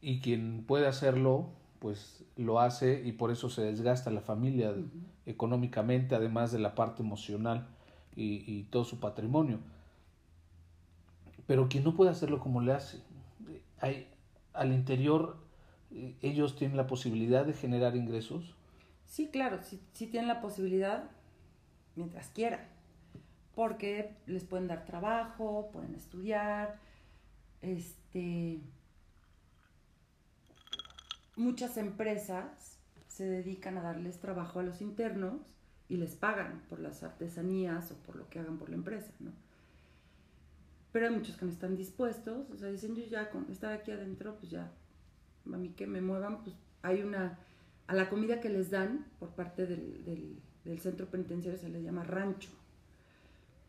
[0.00, 4.72] y quien puede hacerlo, pues lo hace y por eso se desgasta la familia
[5.26, 7.66] económicamente, además de la parte emocional
[8.14, 9.58] y, y todo su patrimonio.
[11.48, 13.02] Pero quien no puede hacerlo como le hace,
[13.80, 14.06] hay,
[14.52, 15.36] al interior
[15.90, 18.54] eh, ellos tienen la posibilidad de generar ingresos.
[19.04, 21.10] Sí, claro, sí, tienen la posibilidad
[21.96, 22.60] mientras quieran,
[23.54, 26.78] porque les pueden dar trabajo, pueden estudiar,
[27.62, 28.60] este,
[31.36, 35.40] muchas empresas se dedican a darles trabajo a los internos
[35.88, 39.32] y les pagan por las artesanías o por lo que hagan por la empresa, ¿no?
[40.92, 43.90] Pero hay muchos que no están dispuestos, o sea, dicen yo ya con estar aquí
[43.90, 44.72] adentro, pues ya,
[45.46, 47.38] a mí que me muevan, pues hay una,
[47.86, 50.40] a la comida que les dan por parte del, del,
[50.78, 52.50] centro penitenciario se le llama rancho.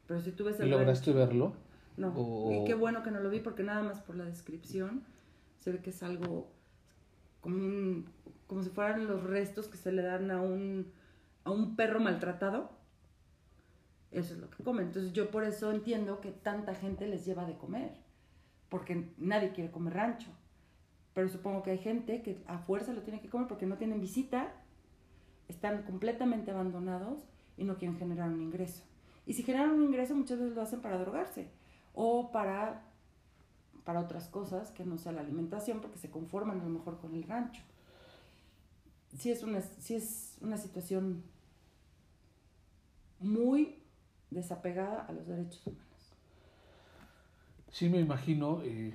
[0.07, 1.53] Pero si tú ves el ¿Lograste verlo?
[1.97, 5.03] No, y qué bueno que no lo vi porque nada más por la descripción
[5.57, 6.49] se ve que es algo
[7.41, 8.05] como, un,
[8.47, 10.91] como si fueran los restos que se le dan a un,
[11.43, 12.81] a un perro maltratado
[14.11, 14.87] eso es lo que comen.
[14.87, 17.91] Entonces yo por eso entiendo que tanta gente les lleva de comer,
[18.69, 20.29] porque nadie quiere comer rancho.
[21.13, 24.01] Pero supongo que hay gente que a fuerza lo tiene que comer porque no tienen
[24.01, 24.53] visita,
[25.51, 27.23] están completamente abandonados
[27.57, 28.83] y no quieren generar un ingreso.
[29.25, 31.47] Y si generan un ingreso muchas veces lo hacen para drogarse
[31.93, 32.83] o para,
[33.83, 37.15] para otras cosas que no sea la alimentación porque se conforman a lo mejor con
[37.15, 37.61] el rancho.
[39.17, 41.23] Sí es una, sí es una situación
[43.19, 43.83] muy
[44.31, 46.15] desapegada a los derechos humanos.
[47.69, 48.61] Sí, me imagino.
[48.63, 48.93] Eh,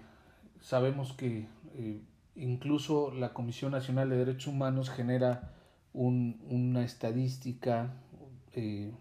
[0.61, 2.03] sabemos que eh,
[2.35, 5.55] incluso la Comisión Nacional de Derechos Humanos genera
[5.96, 7.94] un, una estadística,
[8.52, 8.92] eh,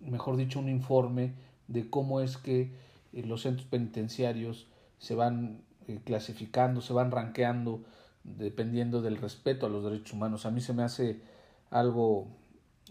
[0.00, 1.34] mejor dicho, un informe
[1.66, 2.70] de cómo es que
[3.12, 5.62] los centros penitenciarios se van
[6.04, 7.84] clasificando, se van ranqueando
[8.22, 10.46] dependiendo del respeto a los derechos humanos.
[10.46, 11.20] A mí se me hace
[11.70, 12.28] algo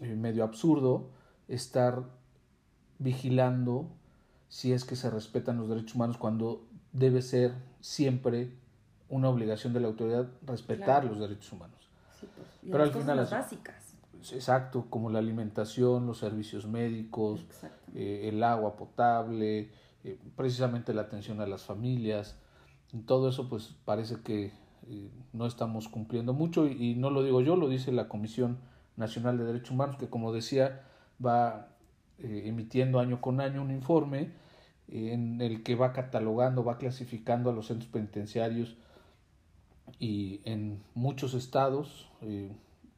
[0.00, 1.10] medio absurdo
[1.48, 2.04] estar
[2.98, 3.88] vigilando
[4.48, 8.52] si es que se respetan los derechos humanos cuando debe ser siempre
[9.08, 11.83] una obligación de la autoridad respetar los derechos humanos.
[12.34, 13.94] Pues, Pero al final las básicas.
[14.32, 17.44] Exacto, como la alimentación, los servicios médicos,
[17.94, 19.70] eh, el agua potable,
[20.02, 22.36] eh, precisamente la atención a las familias,
[23.06, 24.52] todo eso pues parece que
[24.88, 26.66] eh, no estamos cumpliendo mucho.
[26.66, 28.58] Y, y, no lo digo yo, lo dice la Comisión
[28.96, 30.82] Nacional de Derechos Humanos que como decía
[31.24, 31.68] va
[32.18, 34.30] emitiendo año con año un informe
[34.88, 38.76] en el que va catalogando, va clasificando a los centros penitenciarios
[39.98, 42.50] y en muchos estados eh,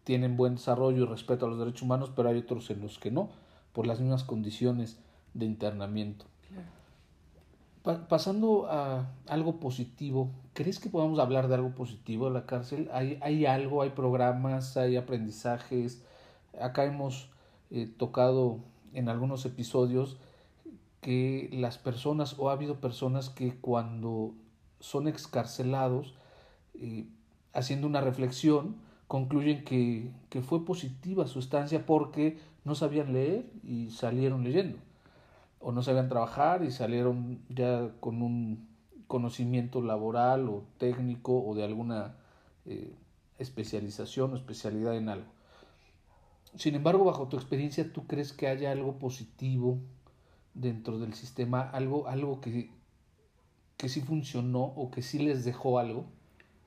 [0.05, 3.11] tienen buen desarrollo y respeto a los derechos humanos, pero hay otros en los que
[3.11, 3.29] no,
[3.73, 4.99] por las mismas condiciones
[5.35, 6.25] de internamiento.
[8.09, 12.89] pasando a algo positivo, ¿crees que podamos hablar de algo positivo de la cárcel?
[12.93, 16.03] ¿Hay, hay algo, hay programas, hay aprendizajes?
[16.61, 17.31] Acá hemos
[17.71, 18.61] eh, tocado
[18.93, 20.17] en algunos episodios
[21.01, 24.35] que las personas o ha habido personas que cuando
[24.81, 26.15] son excarcelados,
[26.81, 27.07] eh,
[27.53, 28.77] haciendo una reflexión,
[29.09, 34.79] concluyen que, que fue positiva su estancia porque no sabían leer y salieron leyendo
[35.61, 38.69] o no sabían trabajar y salieron ya con un
[39.07, 42.15] conocimiento laboral o técnico o de alguna
[42.65, 42.95] eh,
[43.39, 45.27] especialización o especialidad en algo.
[46.57, 49.79] Sin embargo, bajo tu experiencia, ¿tú crees que haya algo positivo
[50.55, 52.71] dentro del sistema, algo, algo que,
[53.77, 56.07] que sí funcionó o que sí les dejó algo?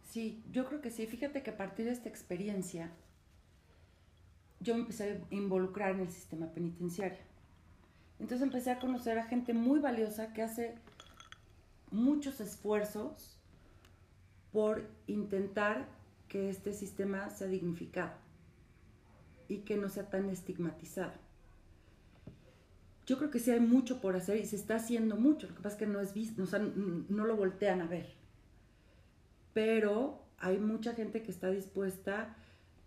[0.10, 1.06] Sí, yo creo que sí.
[1.06, 2.89] Fíjate que a partir de esta experiencia,
[4.60, 7.19] yo me empecé a involucrar en el sistema penitenciario.
[8.19, 10.76] Entonces empecé a conocer a gente muy valiosa que hace
[11.91, 13.38] muchos esfuerzos
[14.52, 15.88] por intentar
[16.28, 18.13] que este sistema sea dignificado
[19.48, 21.13] y que no sea tan estigmatizado.
[23.06, 25.62] Yo creo que sí hay mucho por hacer y se está haciendo mucho, lo que
[25.62, 26.43] pasa es que no es visto,
[27.10, 28.18] no lo voltean a ver.
[29.60, 32.38] Pero hay mucha gente que está dispuesta,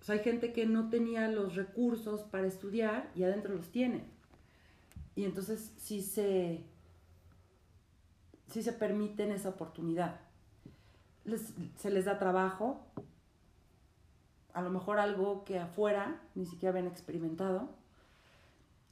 [0.00, 4.04] o sea, hay gente que no tenía los recursos para estudiar y adentro los tiene
[5.14, 6.64] y entonces sí se,
[8.48, 10.18] sí se permiten esa oportunidad.
[11.76, 12.86] se les da trabajo,
[14.54, 17.68] a lo mejor algo que afuera ni siquiera habían experimentado.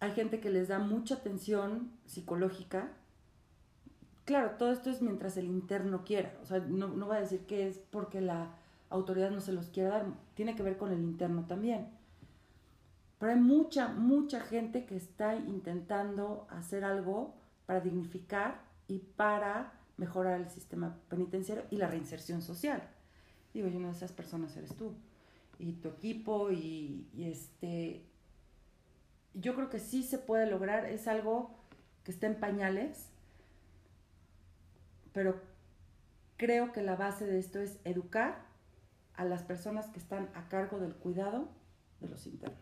[0.01, 2.93] Hay gente que les da mucha atención psicológica.
[4.31, 6.33] Claro, todo esto es mientras el interno quiera.
[6.41, 8.55] O sea, no, no voy a decir que es porque la
[8.89, 10.07] autoridad no se los quiera dar.
[10.35, 11.89] Tiene que ver con el interno también.
[13.19, 17.35] Pero hay mucha, mucha gente que está intentando hacer algo
[17.67, 22.89] para dignificar y para mejorar el sistema penitenciario y la reinserción social.
[23.53, 24.95] Digo, yo una de esas personas eres tú
[25.59, 28.07] y tu equipo y, este...
[29.35, 31.51] Yo creo que sí se puede lograr, es algo
[32.05, 33.10] que está en pañales,
[35.13, 35.41] pero
[36.37, 38.47] creo que la base de esto es educar
[39.15, 41.49] a las personas que están a cargo del cuidado
[42.01, 42.59] de los internos.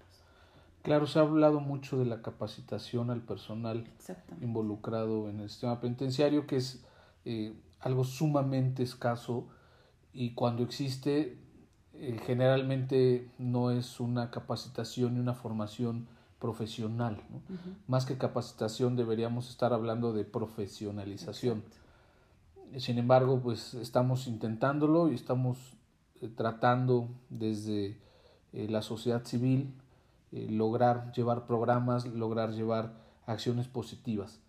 [0.82, 3.84] Claro, se ha hablado mucho de la capacitación al personal
[4.40, 6.84] involucrado en el sistema penitenciario, que es
[7.24, 9.48] eh, algo sumamente escaso
[10.12, 11.38] y cuando existe
[11.94, 16.06] eh, generalmente no es una capacitación y una formación
[16.38, 17.20] profesional.
[17.88, 21.64] Más que capacitación deberíamos estar hablando de profesionalización.
[22.76, 25.58] Sin embargo, pues estamos intentándolo y estamos
[26.20, 27.96] eh, tratando desde
[28.52, 29.74] la sociedad civil,
[30.30, 32.92] eh, lograr llevar programas, lograr llevar
[33.26, 34.40] acciones positivas.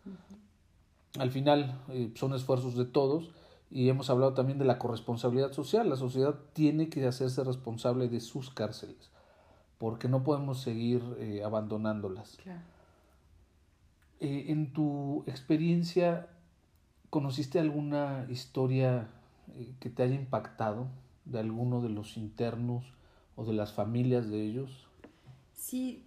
[1.17, 3.31] Al final eh, son esfuerzos de todos
[3.71, 5.89] y hemos hablado también de la corresponsabilidad social.
[5.89, 9.09] La sociedad tiene que hacerse responsable de sus cárceles
[9.77, 12.37] porque no podemos seguir eh, abandonándolas.
[14.19, 16.27] en tu experiencia,
[17.09, 19.07] ¿conociste alguna historia
[19.79, 20.87] que te haya impactado
[21.25, 22.93] de alguno de los internos
[23.35, 24.89] o de las familias de ellos?
[25.53, 26.05] sí,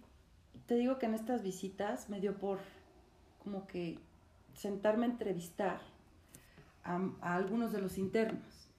[0.65, 2.59] te digo que en estas visitas me dio por
[3.43, 3.99] como que
[4.53, 5.81] sentarme a entrevistar
[6.83, 8.69] a, algunos de los internos.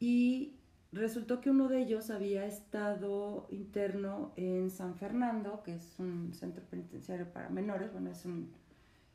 [0.00, 0.54] Y
[0.92, 6.64] resultó que uno de ellos había estado interno en San Fernando, que es un centro
[6.64, 8.24] penitenciario para menores, bueno, es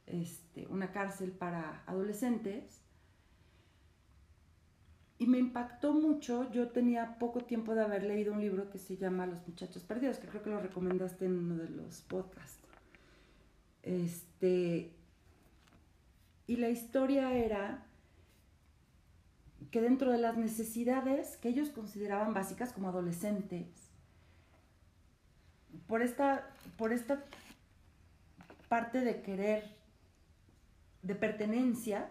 [0.06, 2.84] este, una cárcel para adolescentes,
[5.18, 6.52] y me impactó mucho.
[6.52, 10.18] Yo tenía poco tiempo de haber leído un libro que se llama Los Muchachos Perdidos,
[10.18, 12.60] que creo que lo recomendaste en uno de los podcasts.
[13.84, 14.92] Este,
[16.48, 17.86] y la historia era
[19.72, 23.68] que dentro de las necesidades que ellos consideraban básicas como adolescentes,
[25.88, 27.24] por esta, por esta
[28.68, 29.64] parte de querer,
[31.04, 32.10] de pertenencia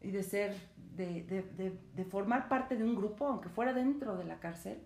[0.00, 0.54] y de ser
[0.96, 4.78] de, formar parte de un grupo, aunque fuera dentro de la cárcel,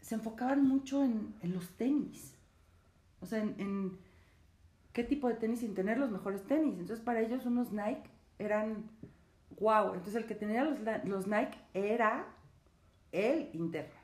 [0.00, 2.34] se enfocaban mucho en, los tenis.
[3.20, 3.98] O sea, en,
[4.92, 6.78] qué tipo de tenis sin tener los mejores tenis.
[6.78, 8.90] Entonces, para ellos unos Nike eran
[9.60, 9.94] wow.
[9.94, 12.26] Entonces, el que tenía los, los Nike era
[13.12, 13.98] el interno.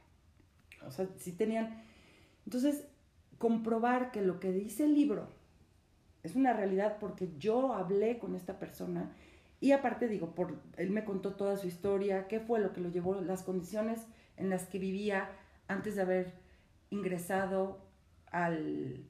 [0.87, 1.83] O sea, sí tenían...
[2.45, 2.87] Entonces,
[3.39, 5.29] comprobar que lo que dice el libro
[6.25, 9.13] es una realidad porque yo hablé con esta persona
[9.61, 12.91] y aparte digo, por, él me contó toda su historia, qué fue lo que lo
[12.91, 14.01] llevó, las condiciones
[14.37, 15.31] en las que vivía
[15.69, 16.33] antes de haber
[16.91, 17.79] ingresado
[18.31, 19.07] al,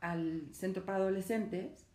[0.00, 1.86] al centro para adolescentes.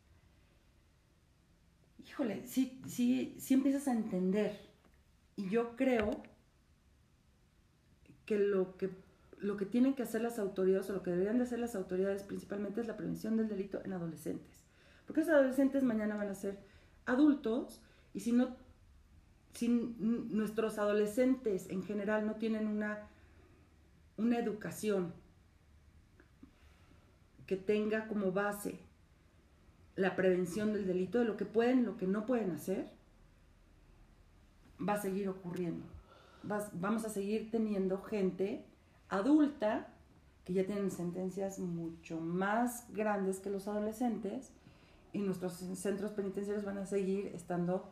[2.06, 4.60] híjole, sí, sí, sí empiezas a entender.
[5.36, 6.24] Y yo creo
[8.26, 8.90] que lo que
[9.40, 12.24] lo que tienen que hacer las autoridades o lo que deberían de hacer las autoridades
[12.24, 14.66] principalmente es la prevención del delito en adolescentes.
[15.06, 16.60] Porque esos adolescentes mañana van a ser
[17.06, 17.82] adultos
[18.14, 18.56] y si no
[19.54, 23.08] si nuestros adolescentes en general no tienen una,
[24.16, 25.14] una educación
[27.48, 28.80] que tenga como base
[29.96, 32.92] la prevención del delito, de lo que pueden lo que no pueden hacer,
[34.80, 35.86] va a seguir ocurriendo.
[36.74, 38.69] vamos a seguir teniendo gente
[39.10, 39.88] adulta
[40.46, 44.52] que ya tienen sentencias mucho más grandes que los adolescentes
[45.14, 47.92] y nuestros centros penitenciarios van a seguir estando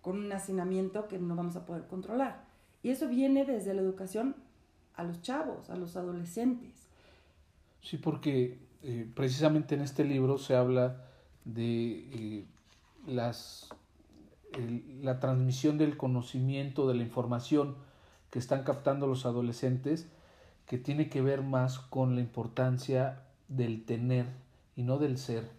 [0.00, 2.44] con un hacinamiento que no vamos a poder controlar.
[2.82, 4.34] Y eso viene desde la educación
[4.94, 6.88] a los chavos, a los adolescentes.
[7.80, 11.04] Sí, porque eh, precisamente en este libro se habla
[11.44, 12.44] de eh,
[13.06, 13.68] las,
[15.00, 17.76] la transmisión del conocimiento, de la información
[18.32, 20.08] que están captando los adolescentes,
[20.64, 24.24] que tiene que ver más con la importancia del tener
[24.74, 25.50] y no del ser.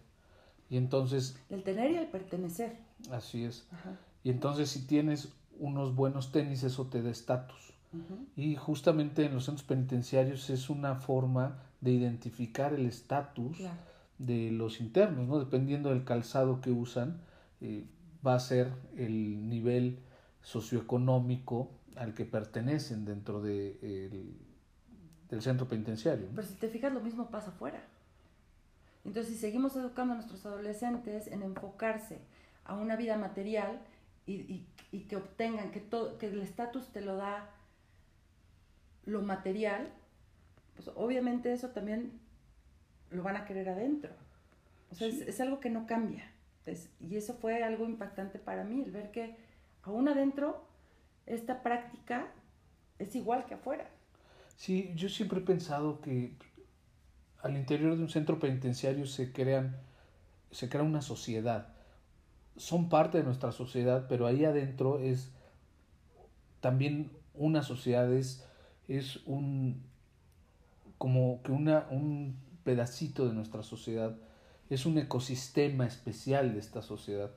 [0.68, 1.38] Y entonces...
[1.50, 2.76] El tener y el pertenecer.
[3.12, 3.68] Así es.
[4.24, 7.72] Y entonces si tienes unos buenos tenis, eso te da estatus.
[8.34, 13.58] Y justamente en los centros penitenciarios es una forma de identificar el estatus
[14.18, 15.38] de los internos, ¿no?
[15.38, 17.20] Dependiendo del calzado que usan,
[17.60, 17.84] eh,
[18.26, 20.00] va a ser el nivel
[20.42, 23.78] socioeconómico al que pertenecen dentro de,
[25.30, 26.28] del centro penitenciario.
[26.34, 27.82] Pero si te fijas, lo mismo pasa afuera.
[29.04, 32.18] Entonces, si seguimos educando a nuestros adolescentes en enfocarse
[32.64, 33.80] a una vida material,
[34.26, 34.64] y,
[35.08, 37.50] que obtengan, que, todo, que el estatus te lo da
[39.04, 39.90] lo material,
[40.74, 42.12] pues obviamente eso también
[43.10, 44.12] lo van a querer adentro.
[44.90, 46.30] O sea, es, algo que no cambia.
[47.00, 49.36] y eso fue algo impactante para mí, el ver que
[49.82, 50.63] aún adentro
[51.26, 52.28] esta práctica
[52.98, 53.88] es igual que afuera.
[54.56, 56.36] Sí, yo siempre he pensado que
[57.42, 59.76] al interior de un centro penitenciario se crean,
[60.50, 61.74] se crea una sociedad
[62.56, 65.30] son parte de nuestra sociedad, pero ahí adentro es
[66.60, 68.46] también una sociedad, es,
[69.26, 69.82] un
[70.98, 74.16] como que una, un pedacito de nuestra sociedad,
[74.70, 77.30] es un ecosistema especial de esta sociedad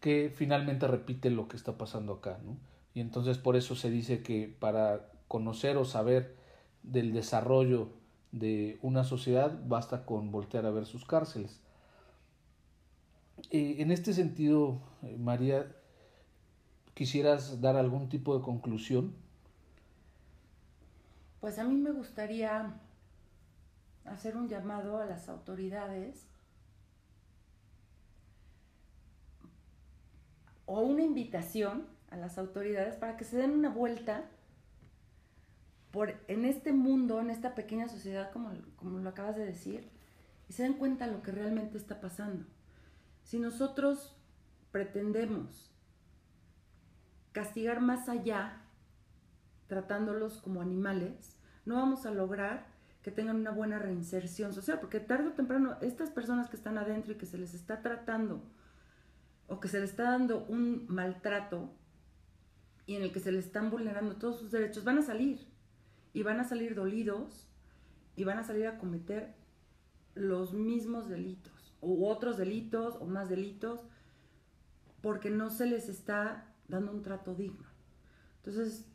[0.00, 2.56] que finalmente repite lo que está pasando acá, ¿no?
[2.94, 6.36] Y entonces por eso se dice que para conocer o saber
[6.82, 7.88] del desarrollo
[8.30, 11.60] de una sociedad basta con voltear a ver sus cárceles.
[13.50, 15.74] Eh, en este sentido, eh, María,
[16.94, 19.14] ¿quisieras dar algún tipo de conclusión?
[21.40, 22.74] Pues a mí me gustaría
[24.04, 26.26] hacer un llamado a las autoridades
[30.66, 34.24] o una invitación a las autoridades para que se den una vuelta
[35.90, 39.90] por en este mundo, en esta pequeña sociedad, como, como lo acabas de decir,
[40.48, 42.44] y se den cuenta de lo que realmente está pasando.
[43.22, 44.16] Si nosotros
[44.72, 45.72] pretendemos
[47.32, 48.60] castigar más allá,
[49.66, 52.66] tratándolos como animales, no vamos a lograr
[53.02, 57.12] que tengan una buena reinserción social, porque tarde o temprano estas personas que están adentro
[57.12, 58.42] y que se les está tratando
[59.46, 61.70] o que se les está dando un maltrato
[62.86, 65.46] y en el que se les están vulnerando todos sus derechos, van a salir
[66.12, 67.48] y van a salir dolidos
[68.16, 69.34] y van a salir a cometer
[70.14, 73.80] los mismos delitos u otros delitos o más delitos
[75.02, 77.66] porque no se les está dando un trato digno.
[78.36, 78.86] Entonces,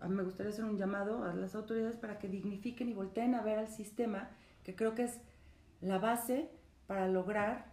[0.00, 3.34] a mí me gustaría hacer un llamado a las autoridades para que dignifiquen y volteen
[3.34, 4.30] a ver al sistema,
[4.64, 5.20] que creo que es
[5.80, 6.50] la base
[6.86, 7.72] para lograr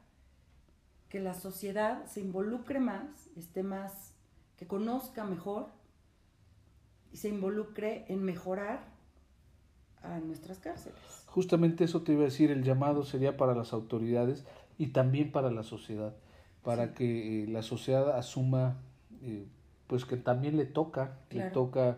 [1.09, 4.13] que la sociedad se involucre más, esté más,
[4.57, 5.67] que conozca mejor
[7.11, 8.85] y se involucre en mejorar
[10.03, 10.99] a nuestras cárceles.
[11.27, 14.45] Justamente eso te iba a decir, el llamado sería para las autoridades
[14.77, 16.13] y también para la sociedad,
[16.63, 18.77] para que eh, la sociedad asuma,
[19.21, 19.45] eh,
[19.87, 21.97] pues que también le toca, le toca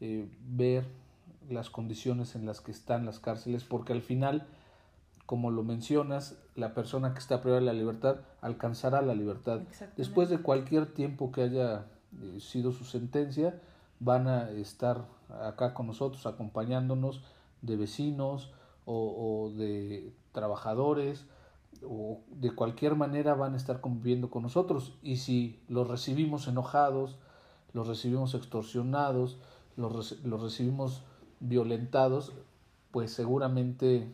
[0.00, 0.84] eh, ver
[1.48, 4.46] las condiciones en las que están las cárceles, porque al final,
[5.26, 9.60] como lo mencionas, la persona que está privada de la libertad alcanzará la libertad.
[9.96, 11.86] Después de cualquier tiempo que haya
[12.38, 13.60] sido su sentencia,
[14.00, 15.06] van a estar
[15.42, 17.22] acá con nosotros, acompañándonos
[17.62, 18.52] de vecinos,
[18.86, 21.26] o, de trabajadores
[21.82, 27.16] o de cualquier manera van a estar conviviendo con nosotros y si los recibimos enojados,
[27.72, 29.38] los recibimos extorsionados,
[29.76, 31.02] los, los recibimos
[31.40, 32.32] violentados,
[32.92, 34.10] pues seguramente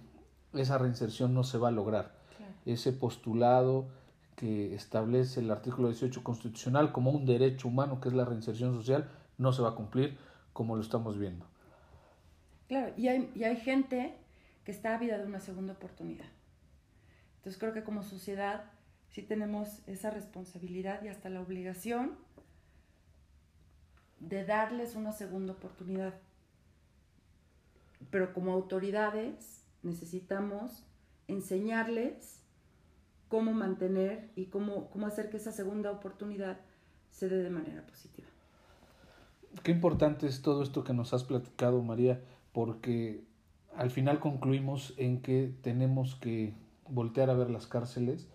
[0.54, 2.20] esa reinserción no se va a lograr.
[2.66, 3.86] Ese postulado
[4.36, 9.10] que establece el artículo 18 constitucional como un derecho humano que es la reinserción social
[9.38, 10.18] no se va a cumplir
[10.52, 11.46] como lo estamos viendo.
[12.68, 14.16] Claro, y hay, y hay gente
[14.64, 16.26] que está ávida de una segunda oportunidad.
[17.36, 18.64] Entonces creo que como sociedad
[19.10, 22.16] sí tenemos esa responsabilidad y hasta la obligación
[24.20, 26.14] de darles una segunda oportunidad.
[28.10, 30.84] Pero como autoridades necesitamos
[31.26, 32.41] enseñarles
[33.32, 36.60] cómo mantener y cómo, cómo hacer que esa segunda oportunidad
[37.10, 38.28] se dé de manera positiva.
[39.62, 42.20] Qué importante es todo esto que nos has platicado, María,
[42.52, 43.24] porque
[43.74, 46.52] al final concluimos en que tenemos que
[46.90, 48.28] voltear a ver las cárceles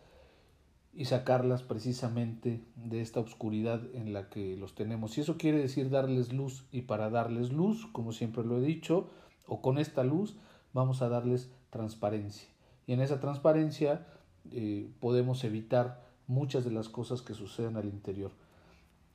[0.95, 5.15] y sacarlas precisamente de esta oscuridad en la que los tenemos.
[5.19, 9.11] Y eso quiere decir darles luz y para darles luz, como siempre lo he dicho,
[9.45, 10.39] o con esta luz
[10.73, 12.49] vamos a darles transparencia.
[12.87, 14.07] Y en esa transparencia
[14.51, 18.31] eh, podemos evitar muchas de las cosas que suceden al interior.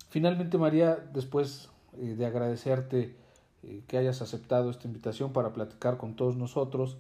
[0.09, 3.17] Finalmente, María, después eh, de agradecerte
[3.63, 6.99] eh, que hayas aceptado esta invitación para platicar con todos nosotros,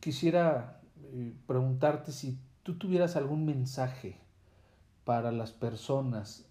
[0.00, 0.80] quisiera
[1.46, 4.16] preguntarte si tú tuvieras algún mensaje
[5.04, 6.46] para las personas,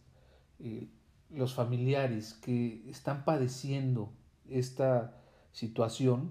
[1.31, 4.11] los familiares que están padeciendo
[4.47, 5.15] esta
[5.51, 6.29] situación,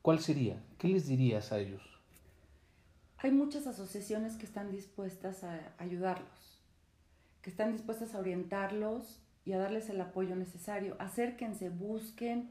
[0.00, 0.62] ¿cuál sería?
[0.78, 1.89] ¿Qué les dirías a ellos?
[3.22, 6.58] Hay muchas asociaciones que están dispuestas a ayudarlos,
[7.42, 10.96] que están dispuestas a orientarlos y a darles el apoyo necesario.
[10.98, 12.48] Acérquense, busquen,